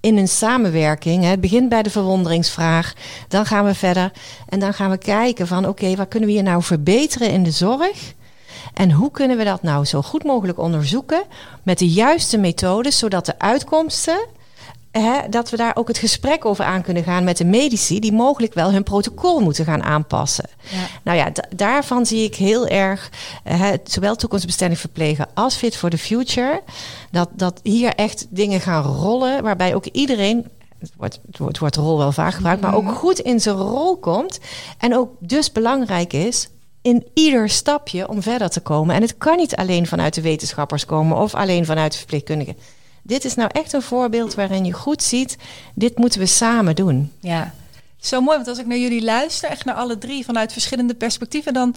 [0.00, 1.24] in een samenwerking.
[1.24, 2.94] Het begint bij de verwonderingsvraag.
[3.28, 4.12] Dan gaan we verder.
[4.48, 7.50] En dan gaan we kijken van oké, wat kunnen we hier nou verbeteren in de
[7.50, 8.14] zorg?
[8.74, 11.22] En hoe kunnen we dat nou zo goed mogelijk onderzoeken
[11.62, 14.26] met de juiste methodes, zodat de uitkomsten
[15.00, 18.12] Hè, dat we daar ook het gesprek over aan kunnen gaan met de medici, die
[18.12, 20.48] mogelijk wel hun protocol moeten gaan aanpassen.
[20.68, 20.86] Ja.
[21.02, 23.10] Nou ja, daarvan zie ik heel erg,
[23.42, 26.62] hè, zowel toekomstbestendig verplegen als Fit for the Future,
[27.10, 30.46] dat, dat hier echt dingen gaan rollen, waarbij ook iedereen
[30.78, 32.94] het wordt, het wordt rol wel vaak gebruikt, maar ook mhm.
[32.94, 34.40] goed in zijn rol komt.
[34.78, 36.48] En ook dus belangrijk is
[36.82, 38.94] in ieder stapje om verder te komen.
[38.94, 42.56] En het kan niet alleen vanuit de wetenschappers komen of alleen vanuit de verpleegkundigen
[43.08, 45.36] dit is nou echt een voorbeeld waarin je goed ziet,
[45.74, 47.12] dit moeten we samen doen.
[47.20, 47.54] Ja.
[48.00, 51.52] Zo mooi, want als ik naar jullie luister, echt naar alle drie vanuit verschillende perspectieven,
[51.52, 51.74] dan,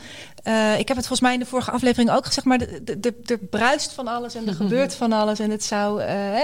[0.48, 2.60] uh, ik heb het volgens mij in de vorige aflevering ook gezegd, maar
[3.26, 5.40] er bruist van alles en er gebeurt van alles.
[5.40, 6.40] En het zou uh,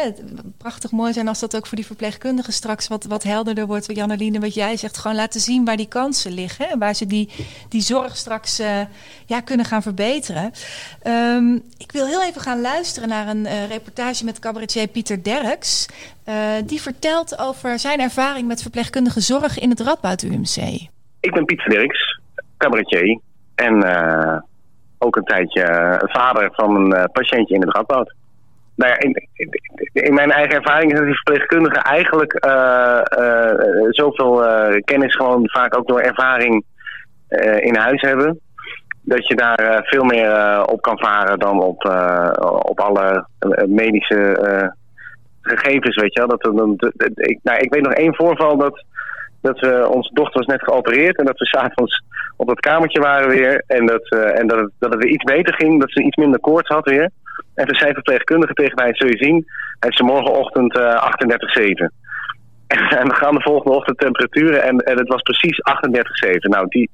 [0.57, 3.95] prachtig mooi zijn als dat ook voor die verpleegkundigen straks wat, wat helderder wordt.
[3.95, 7.29] Janneline, wat jij zegt, gewoon laten zien waar die kansen liggen en waar ze die,
[7.69, 8.81] die zorg straks uh,
[9.25, 10.51] ja, kunnen gaan verbeteren.
[11.03, 15.85] Um, ik wil heel even gaan luisteren naar een reportage met cabaretier Pieter Derks.
[16.29, 16.35] Uh,
[16.65, 20.87] die vertelt over zijn ervaring met verpleegkundige zorg in het Radboud UMC.
[21.19, 22.19] Ik ben Pieter Dirks,
[22.57, 23.19] cabaretier
[23.55, 24.37] en uh,
[24.97, 28.13] ook een tijdje vader van een patiëntje in het Radboud.
[28.75, 29.49] Nou ja, in, in,
[29.93, 32.33] in, mijn eigen ervaring is dat die verpleegkundigen eigenlijk
[33.89, 34.43] zoveel
[34.83, 36.63] kennis gewoon vaak ook door ervaring
[37.59, 38.39] in huis hebben.
[39.01, 41.85] Dat je daar veel meer op kan varen dan op,
[42.69, 43.27] op alle
[43.67, 44.75] medische
[45.47, 46.37] gegevens, weet je wel.
[46.37, 48.83] Dat, dat, ik, nou, ik weet nog één voorval dat,
[49.41, 52.03] dat we, onze dochter was net geopereerd en dat we s'avonds
[52.35, 53.63] op dat kamertje waren weer.
[53.67, 56.15] En, dat, uh, en dat, het, dat het weer iets beter ging, dat ze iets
[56.15, 57.09] minder koorts had weer.
[57.55, 59.45] En toen zei verpleegkundige tegen mij, zul je zien,
[59.79, 61.13] heeft ze morgenochtend uh, eh,
[61.83, 62.05] 38,7.
[62.99, 65.61] En we gaan de volgende ochtend temperaturen en, en het was precies
[66.27, 66.37] 38,7.
[66.39, 66.89] Nou, die,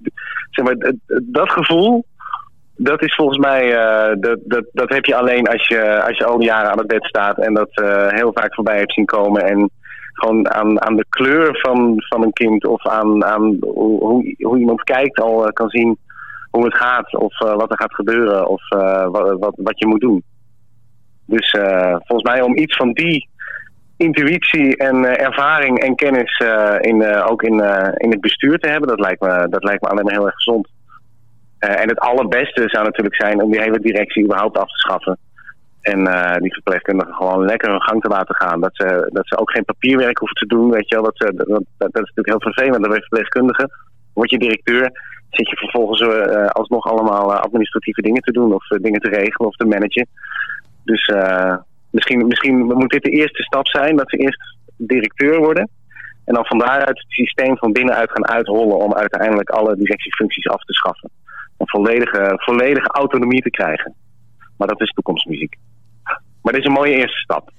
[0.49, 2.05] zeg maar, dat gevoel,
[2.83, 6.25] dat is volgens mij, uh, dat, dat, dat heb je alleen als je, als je
[6.25, 9.05] al die jaren aan het bed staat en dat uh, heel vaak voorbij hebt zien
[9.05, 9.43] komen.
[9.45, 9.69] En
[10.13, 14.83] gewoon aan, aan de kleur van, van een kind of aan, aan hoe, hoe iemand
[14.83, 15.97] kijkt al uh, kan zien
[16.49, 18.69] hoe het gaat of wat er gaat gebeuren of
[19.11, 20.23] wat, wat, wat je moet doen.
[21.25, 21.57] Dus
[22.05, 23.29] volgens mij om iets van die
[23.97, 26.41] intuïtie en ervaring en kennis
[26.79, 27.53] in, ook in,
[27.97, 30.35] in het bestuur te hebben, dat lijkt me, dat lijkt me alleen maar heel erg
[30.35, 30.67] gezond.
[31.63, 35.17] Uh, en het allerbeste zou natuurlijk zijn om die hele directie überhaupt af te schaffen.
[35.81, 38.61] En uh, die verpleegkundigen gewoon lekker hun gang te laten gaan.
[38.61, 40.71] Dat ze, dat ze ook geen papierwerk hoeven te doen.
[40.71, 41.03] Weet je wel.
[41.03, 42.81] Dat, ze, dat, dat, dat is natuurlijk heel vervelend.
[42.81, 43.69] Dan ben je verpleegkundige.
[44.13, 44.91] Word je directeur.
[45.29, 48.53] Zit je vervolgens uh, alsnog allemaal administratieve dingen te doen.
[48.53, 50.07] Of dingen te regelen of te managen.
[50.83, 51.11] Dus
[51.89, 53.95] misschien, misschien moet dit de eerste stap zijn.
[53.95, 55.69] Dat ze eerst directeur worden.
[56.25, 58.77] En dan van daaruit het systeem van binnenuit gaan uithollen.
[58.77, 61.09] Om uiteindelijk alle directiefuncties af te schaffen.
[61.63, 63.93] Een volledige, volledige autonomie te krijgen.
[64.57, 65.55] Maar dat is toekomstmuziek.
[66.41, 67.51] Maar dit is een mooie eerste stap.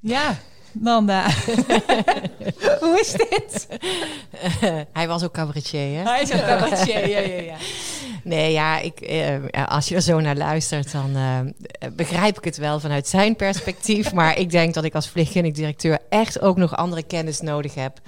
[0.00, 0.34] Ja,
[0.72, 1.26] Nanda.
[2.80, 3.68] Hoe is dit?
[4.92, 6.10] hij was ook cabaretier, hè?
[6.10, 7.56] Hij is ook cabaretier, ja, ja, ja.
[8.24, 11.40] Nee, ja, ik, eh, als je er zo naar luistert, dan eh,
[11.92, 14.12] begrijp ik het wel vanuit zijn perspectief.
[14.12, 17.98] maar ik denk dat ik als verpleegkundig directeur echt ook nog andere kennis nodig heb.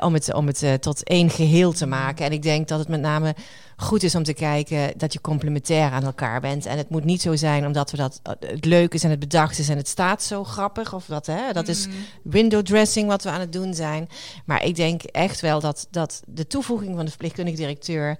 [0.00, 2.24] Om het, om het uh, tot één geheel te maken.
[2.24, 3.34] En ik denk dat het met name
[3.76, 6.66] goed is om te kijken dat je complementair aan elkaar bent.
[6.66, 9.58] En het moet niet zo zijn omdat we dat het leuk is en het bedacht
[9.58, 10.94] is en het staat zo grappig.
[10.94, 11.96] Of dat, hè, dat is Mhm.
[12.22, 14.08] window dressing wat we aan het doen zijn.
[14.44, 18.16] Maar ik denk echt wel dat, dat de toevoeging van de verpleegkundige directeur.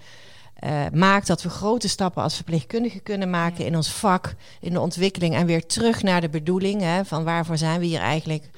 [0.57, 4.81] eh, maakt dat we grote stappen als verpleegkundigen kunnen maken in ons vak, in de
[4.81, 8.51] ontwikkeling en weer terug naar de bedoeling hè, van waarvoor zijn we hier eigenlijk.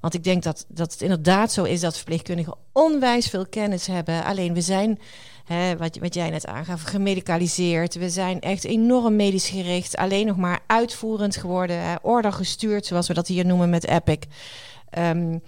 [0.00, 4.24] Want ik denk dat, dat het inderdaad zo is dat verpleegkundigen onwijs veel kennis hebben.
[4.24, 4.98] Alleen we zijn,
[5.44, 7.94] hè, wat, wat jij net aangaf, gemedicaliseerd.
[7.94, 9.96] We zijn echt enorm medisch gericht.
[9.96, 11.82] Alleen nog maar uitvoerend geworden.
[11.82, 14.18] Hè, order gestuurd, zoals we dat hier noemen met Epic.
[14.90, 15.38] Ehm,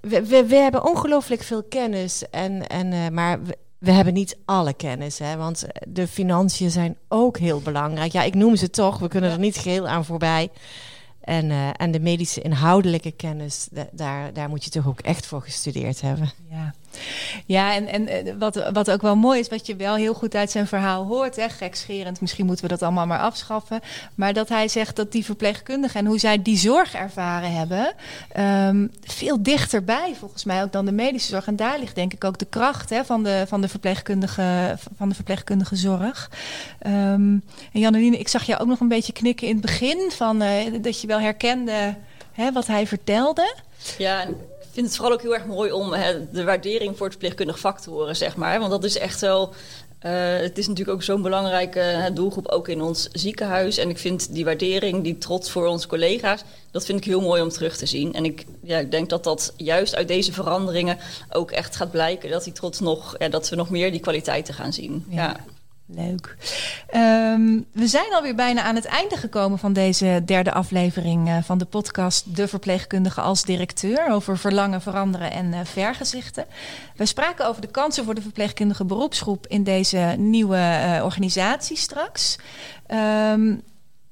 [0.00, 2.24] we, we, hebben ongelooflijk veel kennis.
[2.30, 3.40] En, en, eh, maar
[3.78, 5.18] we, hebben niet alle kennis.
[5.18, 8.12] Hè, want de financiën zijn ook heel belangrijk.
[8.12, 8.98] Ja, ik noem ze toch.
[8.98, 10.50] We kunnen er niet geheel aan voorbij.
[11.22, 15.26] En, uh, en de medische inhoudelijke kennis, da daar, daar moet je toch ook echt
[15.26, 16.30] voor gestudeerd hebben.
[16.50, 16.74] Ja,
[17.46, 20.50] ja en, en wat, wat ook wel mooi is, wat je wel heel goed uit
[20.50, 23.80] zijn verhaal hoort, hè, gekscherend, misschien moeten we dat allemaal maar afschaffen.
[24.14, 27.94] Maar dat hij zegt dat die verpleegkundigen en hoe zij die zorg ervaren hebben,
[28.68, 31.46] um, veel dichterbij volgens mij ook dan de medische zorg.
[31.46, 35.08] En daar ligt denk ik ook de kracht hè, van, de, van, de verpleegkundige, van
[35.08, 36.30] de verpleegkundige zorg.
[36.86, 40.42] Um, en Janneline, ik zag jou ook nog een beetje knikken in het begin van
[40.42, 40.50] uh,
[40.82, 41.94] dat je wel herkende
[42.32, 43.54] hè, wat hij vertelde.
[43.98, 44.26] Ja,
[44.72, 47.80] vind het vooral ook heel erg mooi om hè, de waardering voor het verpleegkundig vak
[47.80, 48.58] te horen, zeg maar.
[48.58, 49.54] Want dat is echt wel.
[50.06, 53.78] Uh, het is natuurlijk ook zo'n belangrijke doelgroep, ook in ons ziekenhuis.
[53.78, 57.42] En ik vind die waardering, die trots voor onze collega's, dat vind ik heel mooi
[57.42, 58.14] om terug te zien.
[58.14, 60.98] En ik, ja, ik denk dat dat juist uit deze veranderingen
[61.30, 62.30] ook echt gaat blijken.
[62.30, 65.04] Dat die trots nog, ja, dat we nog meer die kwaliteiten gaan zien.
[65.08, 65.22] ja.
[65.22, 65.51] ja.
[65.94, 66.36] Leuk.
[66.94, 71.58] Um, we zijn alweer bijna aan het einde gekomen van deze derde aflevering uh, van
[71.58, 76.46] de podcast De Verpleegkundige als directeur over verlangen, veranderen en uh, vergezichten.
[76.96, 82.36] We spraken over de kansen voor de verpleegkundige beroepsgroep in deze nieuwe uh, organisatie straks.
[82.88, 83.62] Um,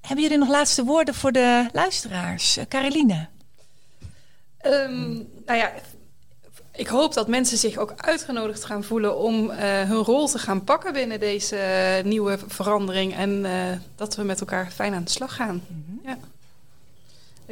[0.00, 2.58] hebben jullie nog laatste woorden voor de luisteraars?
[2.68, 3.26] Caroline?
[4.66, 5.72] Um, nou ja,
[6.80, 10.64] ik hoop dat mensen zich ook uitgenodigd gaan voelen om uh, hun rol te gaan
[10.64, 13.16] pakken binnen deze uh, nieuwe verandering.
[13.16, 13.52] En uh,
[13.96, 15.62] dat we met elkaar fijn aan de slag gaan.
[15.66, 16.00] Mm -hmm.
[16.04, 16.18] ja.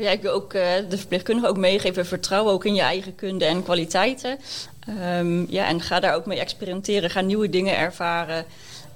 [0.03, 2.07] ja, ik wil ook de verpleegkundigen ook meegeven.
[2.07, 4.39] Vertrouw ook in je eigen kunde en kwaliteiten.
[5.19, 7.11] Um, ja, en ga daar ook mee experimenteren.
[7.11, 8.45] Ga nieuwe dingen ervaren.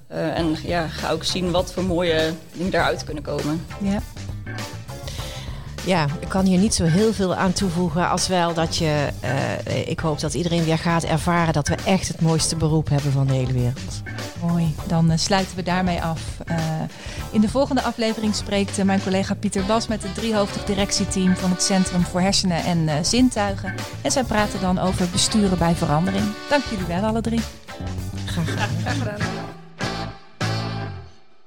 [0.08, 3.66] en ja, ga ook zien wat voor mooie dingen daaruit kunnen komen.
[3.80, 4.02] Ja.
[5.84, 8.08] Ja, ik kan hier niet zo heel veel aan toevoegen.
[8.08, 12.08] Als wel dat je, uh, ik hoop dat iedereen weer gaat ervaren dat we echt
[12.08, 14.02] het mooiste beroep hebben van de hele wereld.
[14.46, 16.20] Mooi, dan uh, sluiten we daarmee af.
[16.50, 16.56] Uh,
[17.30, 21.62] in de volgende aflevering spreekt mijn collega Pieter Bas met het driehoofdig directieteam van het
[21.62, 23.74] Centrum voor Hersenen en Zintuigen.
[24.02, 26.24] En zij praten dan over besturen bij verandering.
[26.48, 27.40] Dank jullie wel, alle drie.
[28.26, 28.68] Graag gedaan.
[28.80, 29.41] Graag gedaan.